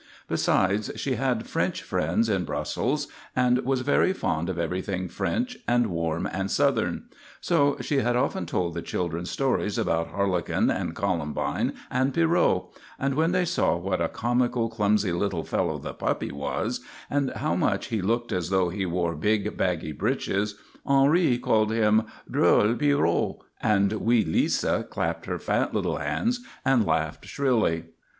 [0.27, 5.91] Besides, she had French friends in Brussels and was very fond of everything French and
[5.91, 7.03] warm and southern.
[7.39, 12.63] So she had often told the children stories about Harlequin and Columbine and Pierrot;
[12.97, 17.53] and when they saw what a comical, clumsy little fellow the puppy was, and how
[17.53, 23.35] much he looked as though he wore big, baggy breeches, Henri called him "drôle Pierrot,"
[23.61, 27.83] and wee Lisa clapped her fat little hands and laughed shrilly.